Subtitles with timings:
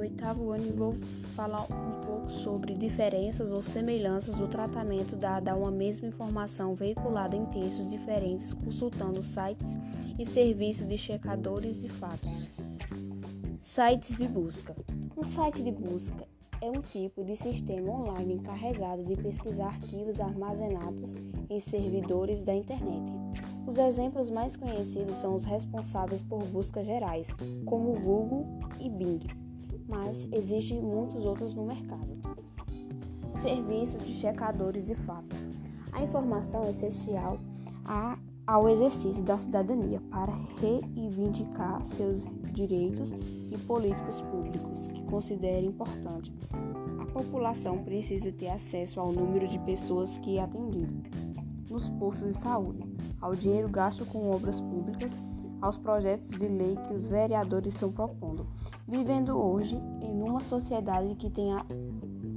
[0.00, 0.94] oitavo ano e vou
[1.34, 7.36] falar um pouco sobre diferenças ou semelhanças do tratamento dado a uma mesma informação veiculada
[7.36, 9.78] em textos diferentes, consultando sites
[10.18, 12.50] e serviços de checadores de fatos.
[13.62, 14.74] Sites de busca.
[15.16, 16.26] Um site de busca
[16.60, 21.14] é um tipo de sistema online encarregado de pesquisar arquivos armazenados
[21.48, 23.12] em servidores da internet.
[23.66, 28.46] Os exemplos mais conhecidos são os responsáveis por buscas gerais, como Google
[28.80, 29.20] e Bing,
[29.88, 32.08] mas existem muitos outros no mercado.
[33.32, 35.46] Serviço de checadores de fatos.
[35.92, 37.38] A informação é essencial
[37.84, 46.32] a, ao exercício da cidadania para reivindicar seus direitos e políticos públicos que considere importante.
[47.00, 50.42] A população precisa ter acesso ao número de pessoas que é
[51.70, 52.84] nos postos de saúde,
[53.20, 55.12] ao dinheiro gasto com obras públicas,
[55.60, 58.46] aos projetos de lei que os vereadores estão propondo.
[58.86, 61.64] Vivendo hoje em uma sociedade que tem, a,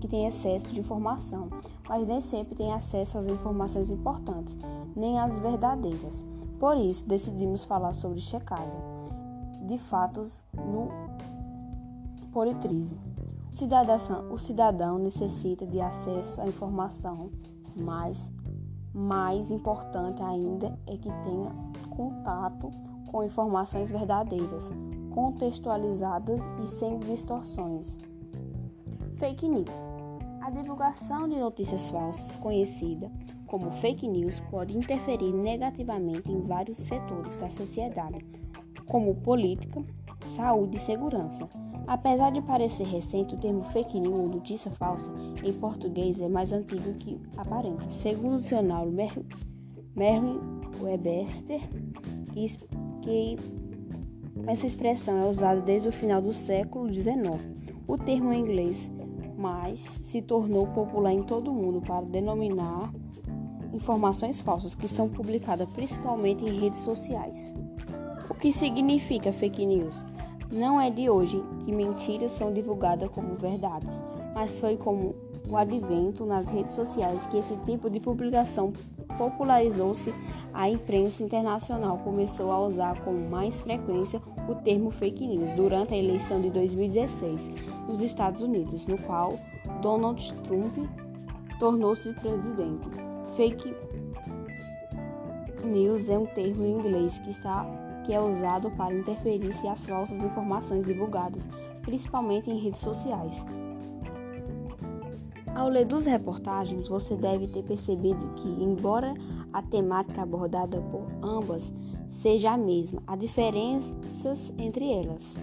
[0.00, 1.48] que tem excesso de informação,
[1.88, 4.56] mas nem sempre tem acesso às informações importantes,
[4.94, 6.24] nem às verdadeiras.
[6.58, 8.78] Por isso, decidimos falar sobre checagem
[9.66, 10.88] de fatos no
[12.32, 12.96] Politrize.
[14.30, 17.30] O cidadão necessita de acesso à informação,
[17.76, 18.30] mas
[18.94, 21.50] mais importante ainda é que tenha
[21.90, 22.70] contato
[23.10, 24.70] com informações verdadeiras,
[25.10, 27.96] contextualizadas e sem distorções.
[29.16, 29.90] Fake news.
[30.40, 33.10] A divulgação de notícias falsas, conhecida
[33.46, 38.26] como fake news, pode interferir negativamente em vários setores da sociedade,
[38.86, 39.84] como política,
[40.24, 41.48] saúde e segurança.
[41.86, 46.52] Apesar de parecer recente, o termo fake news ou notícia falsa em português é mais
[46.52, 47.90] antigo que aparenta.
[47.90, 48.92] Segundo o dicionário
[49.94, 51.60] Merriam-Webster,
[53.02, 53.36] que
[54.46, 57.14] essa expressão é usada desde o final do século XIX.
[57.86, 58.90] O termo em inglês
[59.42, 62.92] mas se tornou popular em todo o mundo para denominar
[63.72, 67.52] informações falsas que são publicadas principalmente em redes sociais.
[68.30, 70.06] O que significa fake news?
[70.52, 74.02] Não é de hoje que mentiras são divulgadas como verdades,
[74.34, 75.14] mas foi com
[75.48, 78.70] o advento nas redes sociais que esse tipo de publicação
[79.16, 80.12] popularizou-se.
[80.52, 85.96] A imprensa internacional começou a usar com mais frequência o termo fake news durante a
[85.96, 87.50] eleição de 2016
[87.88, 89.40] nos Estados Unidos, no qual
[89.80, 90.76] Donald Trump
[91.58, 92.90] tornou-se presidente.
[93.36, 93.74] Fake
[95.64, 97.64] news é um termo em inglês que está
[98.04, 101.48] que é usado para interferir se as falsas informações divulgadas,
[101.82, 103.44] principalmente em redes sociais.
[105.54, 109.14] Ao ler duas reportagens, você deve ter percebido que, embora
[109.52, 111.72] a temática abordada por ambas
[112.08, 115.36] seja a mesma, há diferenças entre elas.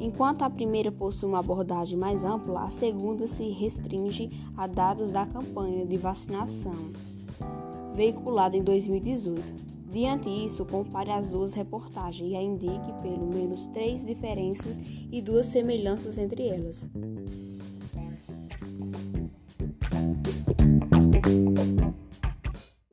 [0.00, 5.26] Enquanto a primeira possui uma abordagem mais ampla, a segunda se restringe a dados da
[5.26, 6.92] campanha de vacinação
[7.94, 9.77] veiculada em 2018.
[9.90, 14.78] Diante disso, compare as duas reportagens e indique pelo menos três diferenças
[15.10, 16.86] e duas semelhanças entre elas.